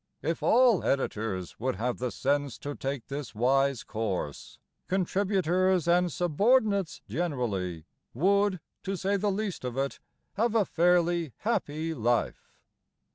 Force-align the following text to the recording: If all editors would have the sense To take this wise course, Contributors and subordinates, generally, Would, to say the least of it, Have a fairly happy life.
If 0.23 0.41
all 0.41 0.83
editors 0.83 1.59
would 1.59 1.75
have 1.75 1.99
the 1.99 2.09
sense 2.09 2.57
To 2.57 2.73
take 2.73 3.05
this 3.05 3.35
wise 3.35 3.83
course, 3.83 4.57
Contributors 4.87 5.87
and 5.87 6.11
subordinates, 6.11 7.03
generally, 7.07 7.85
Would, 8.15 8.59
to 8.81 8.95
say 8.97 9.15
the 9.15 9.29
least 9.29 9.63
of 9.63 9.77
it, 9.77 9.99
Have 10.37 10.55
a 10.55 10.65
fairly 10.65 11.33
happy 11.41 11.93
life. 11.93 12.51